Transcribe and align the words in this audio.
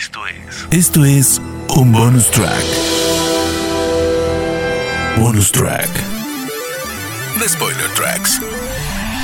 Esto 0.00 0.26
es. 0.26 0.66
Esto 0.70 1.04
es 1.04 1.42
un 1.76 1.92
bonus 1.92 2.30
track. 2.30 2.64
Bonus 5.18 5.52
track. 5.52 5.90
The 7.38 7.46
Spoiler 7.46 7.90
Tracks. 7.94 8.40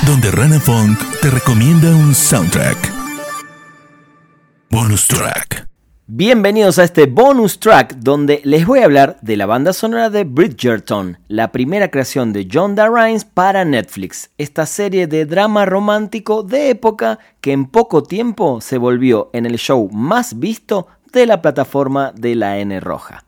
Donde 0.05 0.29
Rana 0.29 0.59
Funk 0.59 0.99
te 1.19 1.31
recomienda 1.31 1.89
un 1.89 2.13
soundtrack. 2.13 2.77
Bonus 4.69 5.07
track. 5.07 5.67
Bienvenidos 6.09 6.79
a 6.79 6.85
este 6.85 7.05
bonus 7.05 7.59
track 7.59 7.97
donde 7.97 8.39
les 8.45 8.65
voy 8.65 8.79
a 8.79 8.85
hablar 8.85 9.17
de 9.21 9.35
la 9.35 9.45
banda 9.45 9.73
sonora 9.73 10.09
de 10.09 10.23
Bridgerton, 10.23 11.17
la 11.27 11.51
primera 11.51 11.91
creación 11.91 12.31
de 12.31 12.47
John 12.49 12.75
Darines 12.75 13.25
para 13.25 13.65
Netflix, 13.65 14.29
esta 14.37 14.65
serie 14.65 15.07
de 15.07 15.25
drama 15.25 15.65
romántico 15.65 16.43
de 16.43 16.69
época 16.69 17.19
que 17.41 17.51
en 17.51 17.65
poco 17.65 18.03
tiempo 18.03 18.61
se 18.61 18.77
volvió 18.77 19.29
en 19.33 19.45
el 19.45 19.57
show 19.57 19.89
más 19.91 20.39
visto 20.39 20.87
de 21.11 21.25
la 21.25 21.41
plataforma 21.41 22.13
de 22.15 22.35
la 22.35 22.57
N 22.57 22.79
Roja. 22.79 23.25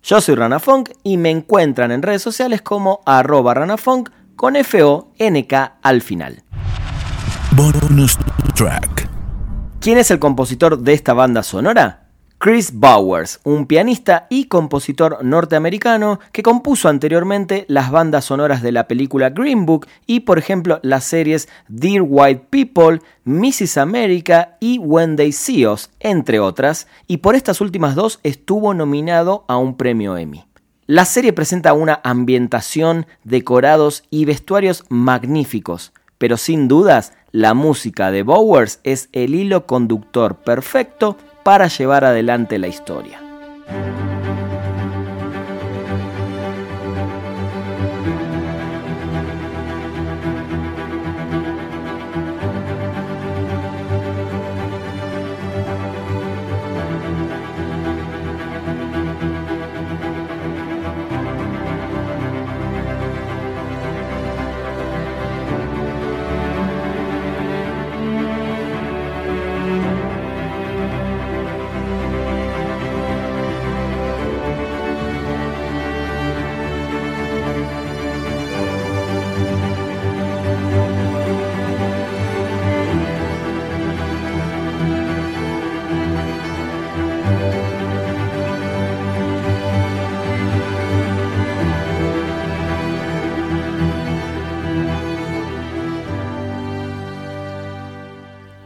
Yo 0.00 0.20
soy 0.20 0.36
Rana 0.36 0.60
Funk 0.60 0.90
y 1.02 1.16
me 1.16 1.30
encuentran 1.30 1.90
en 1.90 2.02
redes 2.02 2.22
sociales 2.22 2.62
como 2.62 3.00
arroba 3.06 3.54
ranafunk 3.54 4.10
con 4.36 4.54
F-O-N-K 4.54 5.78
al 5.82 6.00
final. 6.00 6.44
Bonus 7.56 8.16
track. 8.54 9.08
¿Quién 9.80 9.98
es 9.98 10.12
el 10.12 10.20
compositor 10.20 10.78
de 10.78 10.92
esta 10.92 11.12
banda 11.12 11.42
sonora? 11.42 12.03
Chris 12.44 12.74
Bowers, 12.74 13.40
un 13.44 13.64
pianista 13.64 14.26
y 14.28 14.48
compositor 14.48 15.24
norteamericano 15.24 16.20
que 16.30 16.42
compuso 16.42 16.90
anteriormente 16.90 17.64
las 17.68 17.90
bandas 17.90 18.26
sonoras 18.26 18.60
de 18.60 18.70
la 18.70 18.86
película 18.86 19.30
Green 19.30 19.64
Book 19.64 19.86
y 20.04 20.20
por 20.20 20.36
ejemplo 20.36 20.78
las 20.82 21.04
series 21.04 21.48
Dear 21.68 22.02
White 22.06 22.48
People, 22.50 23.00
Mrs. 23.24 23.78
America 23.78 24.58
y 24.60 24.78
When 24.78 25.16
They 25.16 25.32
See 25.32 25.66
Us, 25.66 25.88
entre 26.00 26.38
otras, 26.38 26.86
y 27.06 27.16
por 27.16 27.34
estas 27.34 27.62
últimas 27.62 27.94
dos 27.94 28.20
estuvo 28.24 28.74
nominado 28.74 29.46
a 29.48 29.56
un 29.56 29.78
premio 29.78 30.18
Emmy. 30.18 30.44
La 30.84 31.06
serie 31.06 31.32
presenta 31.32 31.72
una 31.72 32.02
ambientación, 32.04 33.06
decorados 33.22 34.02
y 34.10 34.26
vestuarios 34.26 34.84
magníficos, 34.90 35.94
pero 36.18 36.36
sin 36.36 36.68
dudas 36.68 37.14
la 37.32 37.54
música 37.54 38.10
de 38.10 38.22
Bowers 38.22 38.80
es 38.84 39.08
el 39.12 39.34
hilo 39.34 39.64
conductor 39.64 40.36
perfecto 40.36 41.16
para 41.44 41.68
llevar 41.68 42.04
adelante 42.04 42.58
la 42.58 42.66
historia. 42.66 43.20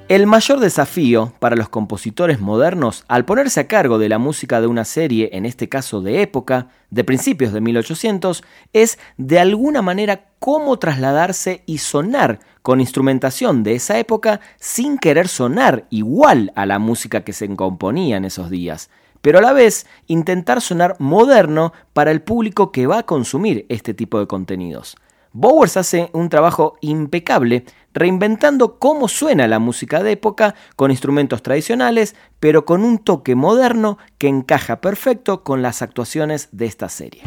El 0.08 0.26
mayor 0.26 0.58
desafío 0.58 1.34
para 1.38 1.54
los 1.54 1.68
compositores 1.68 2.40
modernos 2.40 3.04
al 3.08 3.26
ponerse 3.26 3.60
a 3.60 3.68
cargo 3.68 3.98
de 3.98 4.08
la 4.08 4.16
música 4.16 4.58
de 4.58 4.66
una 4.66 4.86
serie, 4.86 5.28
en 5.34 5.44
este 5.44 5.68
caso 5.68 6.00
de 6.00 6.22
época, 6.22 6.68
de 6.88 7.04
principios 7.04 7.52
de 7.52 7.60
1800, 7.60 8.42
es 8.72 8.98
de 9.18 9.38
alguna 9.38 9.82
manera 9.82 10.30
cómo 10.38 10.78
trasladarse 10.78 11.62
y 11.66 11.76
sonar 11.76 12.38
con 12.62 12.80
instrumentación 12.80 13.62
de 13.62 13.74
esa 13.74 13.98
época 13.98 14.40
sin 14.58 14.96
querer 14.96 15.28
sonar 15.28 15.84
igual 15.90 16.52
a 16.54 16.64
la 16.64 16.78
música 16.78 17.22
que 17.22 17.34
se 17.34 17.54
componía 17.54 18.16
en 18.16 18.24
esos 18.24 18.48
días, 18.48 18.88
pero 19.20 19.40
a 19.40 19.42
la 19.42 19.52
vez 19.52 19.86
intentar 20.06 20.62
sonar 20.62 20.96
moderno 20.98 21.74
para 21.92 22.12
el 22.12 22.22
público 22.22 22.72
que 22.72 22.86
va 22.86 23.00
a 23.00 23.06
consumir 23.06 23.66
este 23.68 23.92
tipo 23.92 24.18
de 24.18 24.26
contenidos. 24.26 24.96
Bowers 25.32 25.76
hace 25.76 26.10
un 26.12 26.28
trabajo 26.28 26.76
impecable 26.80 27.64
reinventando 27.92 28.78
cómo 28.78 29.08
suena 29.08 29.46
la 29.46 29.58
música 29.58 30.02
de 30.02 30.12
época 30.12 30.54
con 30.76 30.90
instrumentos 30.90 31.42
tradicionales, 31.42 32.14
pero 32.40 32.64
con 32.64 32.84
un 32.84 32.98
toque 32.98 33.34
moderno 33.34 33.98
que 34.18 34.28
encaja 34.28 34.80
perfecto 34.80 35.42
con 35.42 35.62
las 35.62 35.82
actuaciones 35.82 36.48
de 36.52 36.66
esta 36.66 36.88
serie. 36.88 37.22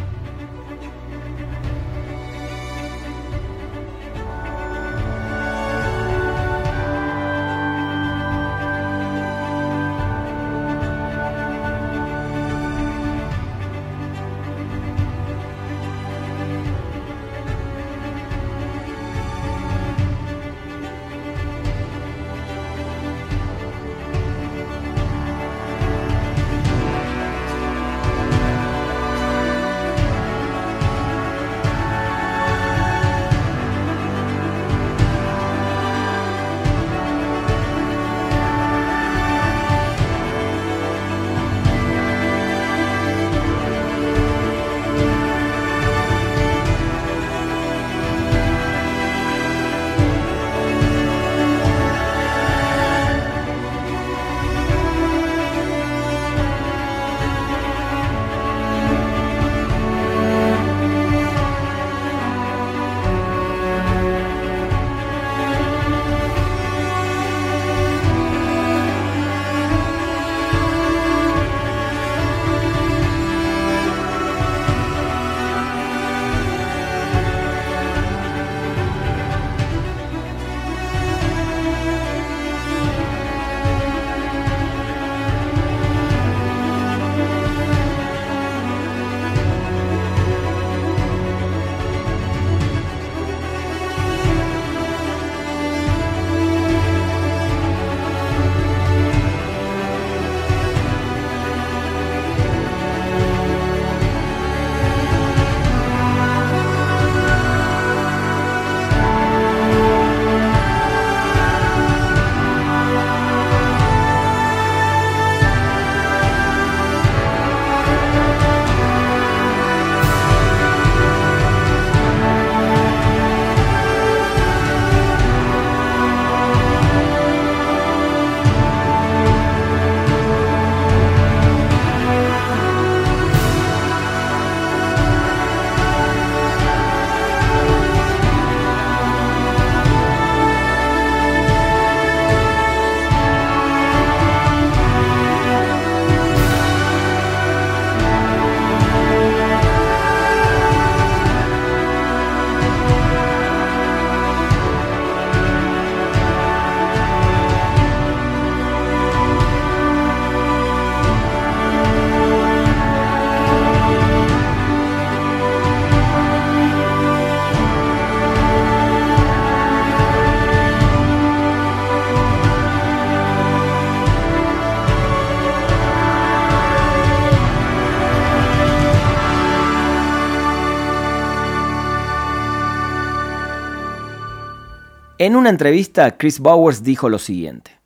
En 185.24 185.36
una 185.36 185.52
entrevista, 185.52 186.18
Chris 186.18 186.40
Bowers 186.40 186.82
dijo 186.82 187.08
lo 187.08 187.20
siguiente. 187.20 187.80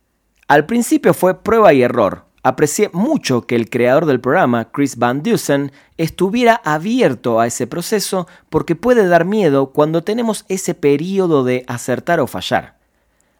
Al 0.48 0.64
principio 0.64 1.12
fue 1.12 1.42
prueba 1.42 1.74
y 1.74 1.82
error. 1.82 2.24
Aprecié 2.42 2.88
mucho 2.94 3.42
que 3.42 3.56
el 3.56 3.68
creador 3.68 4.06
del 4.06 4.22
programa, 4.22 4.72
Chris 4.72 4.96
Van 4.96 5.22
Dusen, 5.22 5.70
estuviera 5.98 6.62
abierto 6.64 7.38
a 7.38 7.46
ese 7.46 7.66
proceso 7.66 8.26
porque 8.48 8.74
puede 8.74 9.06
dar 9.06 9.26
miedo 9.26 9.66
cuando 9.74 10.02
tenemos 10.02 10.46
ese 10.48 10.72
periodo 10.72 11.44
de 11.44 11.66
acertar 11.68 12.20
o 12.20 12.26
fallar. 12.26 12.78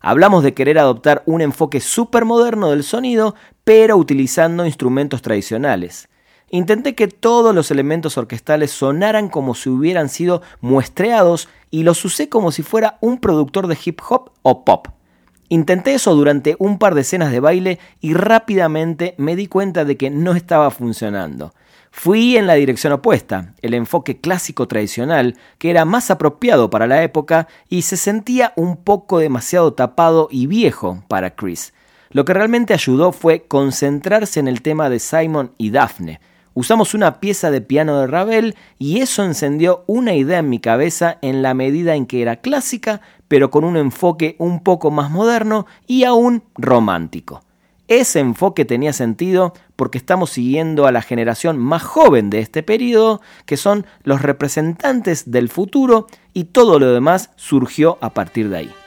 Hablamos 0.01 0.45
de 0.45 0.53
querer 0.53 0.79
adoptar 0.79 1.23
un 1.25 1.41
enfoque 1.41 1.81
moderno 2.27 2.69
del 2.69 2.85
sonido, 2.85 3.35
pero 3.65 3.97
utilizando 3.97 4.67
instrumentos 4.67 5.23
tradicionales. 5.23 6.11
Intenté 6.51 6.95
que 6.95 7.09
todos 7.09 7.55
los 7.55 7.73
elementos 7.73 8.17
orquestales 8.17 8.71
sonaran 8.71 9.29
como 9.29 9.55
si 9.55 9.69
hubieran 9.69 10.09
sido 10.09 10.43
muestreados 10.61 11.49
y 11.71 11.83
los 11.83 12.05
usé 12.05 12.29
como 12.29 12.53
si 12.53 12.63
fuera 12.63 12.99
un 13.01 13.19
productor 13.19 13.67
de 13.67 13.77
hip 13.85 14.01
hop 14.09 14.31
o 14.43 14.65
pop. 14.65 14.87
Intenté 15.49 15.95
eso 15.95 16.15
durante 16.15 16.57
un 16.59 16.79
par 16.79 16.95
de 16.95 17.01
escenas 17.03 17.33
de 17.33 17.41
baile 17.41 17.79
y 18.01 18.15
rápidamente 18.15 19.15
me 19.19 19.35
di 19.35 19.47
cuenta 19.49 19.85
de 19.85 19.97
que 19.97 20.11
no 20.11 20.35
estaba 20.35 20.71
funcionando. 20.71 21.53
Fui 21.91 22.37
en 22.37 22.47
la 22.47 22.55
dirección 22.55 22.93
opuesta, 22.93 23.55
el 23.63 23.75
enfoque 23.75 24.21
clásico 24.21 24.69
tradicional, 24.69 25.37
que 25.59 25.71
era 25.71 25.85
más 25.85 26.11
apropiado 26.11 26.69
para 26.69 26.87
la 26.87 27.03
época 27.03 27.49
y 27.69 27.83
se 27.83 27.97
sentía 27.97 28.53
un 28.55 28.77
poco 28.77 29.19
demasiado 29.19 29.73
tapado 29.73 30.29
y 30.31 30.47
viejo 30.47 31.03
para 31.09 31.35
Chris. 31.35 31.73
Lo 32.11 32.25
que 32.25 32.35
realmente 32.35 32.75
ayudó 32.75 33.13
fue 33.13 33.47
concentrarse 33.47 34.41
en 34.41 34.47
el 34.49 34.63
tema 34.63 34.91
de 34.91 34.99
Simon 34.99 35.53
y 35.59 35.71
Daphne, 35.71 36.21
Usamos 36.57 36.95
una 36.95 37.21
pieza 37.21 37.51
de 37.51 37.61
piano 37.61 38.01
de 38.01 38.07
Ravel 38.07 38.55
y 38.79 39.01
eso 39.01 39.23
encendió 39.23 39.85
una 39.87 40.15
idea 40.15 40.39
en 40.39 40.49
mi 40.49 40.59
cabeza 40.59 41.19
en 41.21 41.43
la 41.43 41.53
medida 41.53 41.97
en 41.97 42.07
que 42.07 42.23
era 42.23 42.37
clásica, 42.37 43.03
pero 43.29 43.51
con 43.51 43.63
un 43.63 43.77
enfoque 43.77 44.37
un 44.39 44.63
poco 44.63 44.91
más 44.91 45.11
moderno 45.11 45.67
y 45.87 46.05
aún 46.05 46.45
romántico. 46.55 47.43
Ese 47.89 48.21
enfoque 48.21 48.65
tenía 48.65 48.95
sentido 48.95 49.53
porque 49.77 49.99
estamos 49.99 50.31
siguiendo 50.31 50.87
a 50.87 50.93
la 50.93 51.03
generación 51.03 51.59
más 51.59 51.83
joven 51.83 52.31
de 52.31 52.39
este 52.39 52.63
periodo, 52.63 53.21
que 53.45 53.59
son 53.59 53.85
los 54.03 54.23
representantes 54.23 55.31
del 55.31 55.51
futuro, 55.51 56.07
y 56.33 56.45
todo 56.45 56.79
lo 56.79 56.91
demás 56.91 57.33
surgió 57.37 57.99
a 58.01 58.15
partir 58.15 58.49
de 58.49 58.57
ahí. 58.57 58.86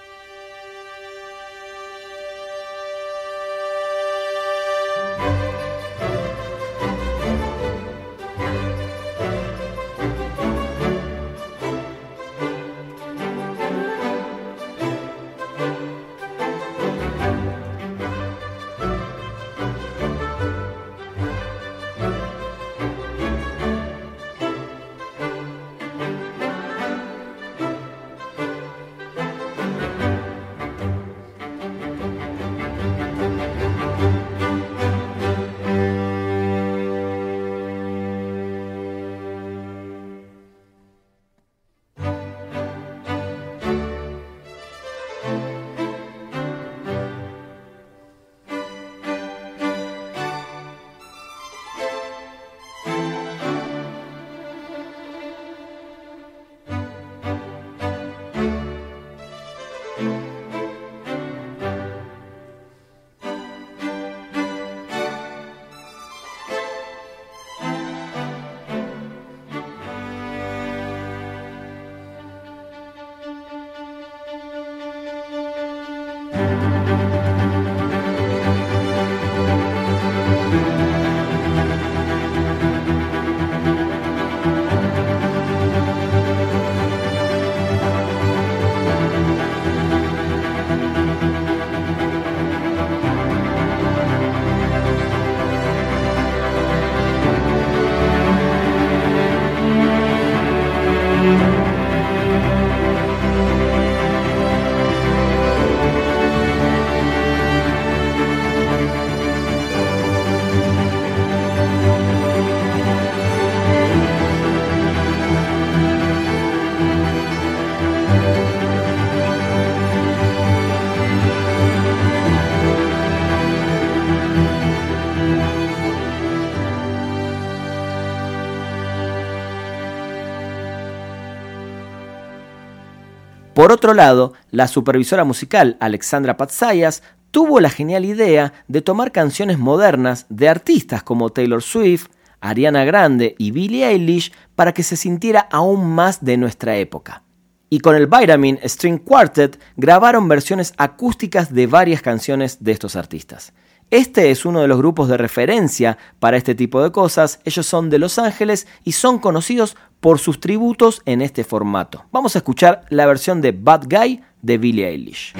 Por 133.59 133.73
otro 133.73 133.93
lado, 133.93 134.31
la 134.51 134.69
supervisora 134.69 135.25
musical 135.25 135.75
Alexandra 135.81 136.37
Patsayas 136.37 137.03
tuvo 137.29 137.59
la 137.59 137.69
genial 137.69 138.05
idea 138.05 138.53
de 138.69 138.81
tomar 138.81 139.11
canciones 139.11 139.57
modernas 139.59 140.27
de 140.29 140.47
artistas 140.47 141.03
como 141.03 141.29
Taylor 141.31 141.61
Swift, 141.61 142.07
Ariana 142.39 142.85
Grande 142.85 143.35
y 143.37 143.51
Billie 143.51 143.85
Eilish 143.85 144.31
para 144.55 144.73
que 144.73 144.81
se 144.81 144.95
sintiera 144.95 145.41
aún 145.51 145.85
más 145.89 146.23
de 146.23 146.37
nuestra 146.37 146.77
época. 146.77 147.23
Y 147.69 147.81
con 147.81 147.97
el 147.97 148.07
Vitamin 148.07 148.61
String 148.63 148.99
Quartet 148.99 149.59
grabaron 149.75 150.29
versiones 150.29 150.73
acústicas 150.77 151.53
de 151.53 151.67
varias 151.67 152.01
canciones 152.01 152.63
de 152.63 152.71
estos 152.71 152.95
artistas. 152.95 153.51
Este 153.91 154.29
es 154.29 154.45
uno 154.45 154.61
de 154.61 154.67
los 154.67 154.77
grupos 154.77 155.07
de 155.07 155.17
referencia 155.17 155.97
para 156.19 156.37
este 156.37 156.53
tipo 156.53 156.83
de 156.83 156.91
cosas. 156.91 157.39
Ellos 157.43 157.65
son 157.65 157.89
de 157.89 157.97
Los 157.97 158.19
Ángeles 158.19 158.67
y 158.83 158.91
son 158.91 159.17
conocidos 159.17 159.75
por 159.99 160.19
sus 160.19 160.39
tributos 160.39 161.01
en 161.05 161.21
este 161.21 161.43
formato. 161.43 162.05
Vamos 162.11 162.35
a 162.35 162.39
escuchar 162.39 162.85
la 162.89 163.07
versión 163.07 163.41
de 163.41 163.51
Bad 163.51 163.85
Guy 163.89 164.21
de 164.43 164.57
Billie 164.59 164.87
Eilish. 164.87 165.33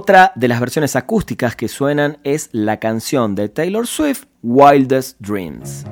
Otra 0.00 0.30
de 0.36 0.46
las 0.46 0.60
versiones 0.60 0.94
acústicas 0.94 1.56
que 1.56 1.66
suenan 1.66 2.18
es 2.22 2.50
la 2.52 2.78
canción 2.78 3.34
de 3.34 3.48
Taylor 3.48 3.84
Swift, 3.84 4.26
Wildest 4.44 5.18
Dreams. 5.18 5.84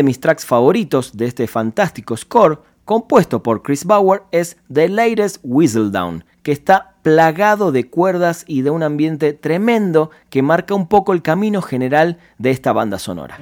De 0.00 0.04
mis 0.04 0.18
tracks 0.18 0.46
favoritos 0.46 1.14
de 1.14 1.26
este 1.26 1.46
fantástico 1.46 2.16
score, 2.16 2.62
compuesto 2.86 3.42
por 3.42 3.62
Chris 3.62 3.84
Bauer, 3.84 4.22
es 4.32 4.56
The 4.72 4.88
Latest 4.88 5.40
Whistle 5.42 5.90
Down, 5.90 6.24
que 6.42 6.52
está 6.52 6.94
plagado 7.02 7.70
de 7.70 7.90
cuerdas 7.90 8.44
y 8.46 8.62
de 8.62 8.70
un 8.70 8.82
ambiente 8.82 9.34
tremendo 9.34 10.10
que 10.30 10.40
marca 10.40 10.74
un 10.74 10.88
poco 10.88 11.12
el 11.12 11.20
camino 11.20 11.60
general 11.60 12.16
de 12.38 12.50
esta 12.50 12.72
banda 12.72 12.98
sonora. 12.98 13.38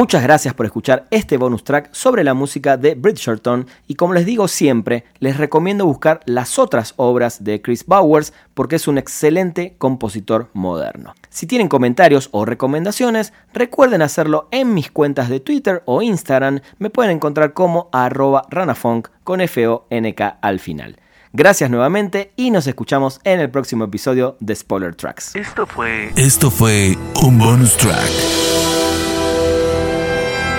Muchas 0.00 0.22
gracias 0.22 0.54
por 0.54 0.64
escuchar 0.64 1.06
este 1.10 1.36
bonus 1.36 1.62
track 1.62 1.90
sobre 1.92 2.24
la 2.24 2.32
música 2.32 2.78
de 2.78 2.94
Bridgerton 2.94 3.66
y 3.86 3.96
como 3.96 4.14
les 4.14 4.24
digo 4.24 4.48
siempre, 4.48 5.04
les 5.18 5.36
recomiendo 5.36 5.84
buscar 5.84 6.20
las 6.24 6.58
otras 6.58 6.94
obras 6.96 7.44
de 7.44 7.60
Chris 7.60 7.84
Bowers 7.84 8.32
porque 8.54 8.76
es 8.76 8.88
un 8.88 8.96
excelente 8.96 9.74
compositor 9.76 10.48
moderno. 10.54 11.12
Si 11.28 11.46
tienen 11.46 11.68
comentarios 11.68 12.30
o 12.32 12.46
recomendaciones, 12.46 13.34
recuerden 13.52 14.00
hacerlo 14.00 14.48
en 14.52 14.72
mis 14.72 14.90
cuentas 14.90 15.28
de 15.28 15.40
Twitter 15.40 15.82
o 15.84 16.00
Instagram, 16.00 16.60
me 16.78 16.88
pueden 16.88 17.12
encontrar 17.12 17.52
como 17.52 17.90
arroba 17.92 18.46
ranafunk 18.48 19.08
con 19.22 19.42
F-O-N-K 19.42 20.38
al 20.40 20.60
final. 20.60 20.96
Gracias 21.34 21.68
nuevamente 21.68 22.32
y 22.36 22.50
nos 22.50 22.66
escuchamos 22.66 23.20
en 23.24 23.38
el 23.38 23.50
próximo 23.50 23.84
episodio 23.84 24.38
de 24.40 24.56
Spoiler 24.56 24.94
Tracks. 24.94 25.36
Esto 25.36 25.66
fue. 25.66 26.10
Esto 26.16 26.50
fue 26.50 26.96
un 27.22 27.38
bonus 27.38 27.76
track. 27.76 28.59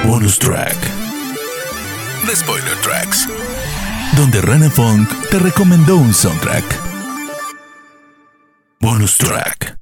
Bonus 0.08 0.38
track. 0.38 0.76
The 2.26 2.36
Spoiler 2.36 2.76
Tracks. 2.82 3.28
Donde 4.16 4.42
Rana 4.42 4.70
Funk 4.70 5.10
te 5.30 5.40
recomendó 5.40 5.98
un 5.98 6.14
soundtrack. 6.14 6.64
Bonus 8.80 9.18
track. 9.18 9.81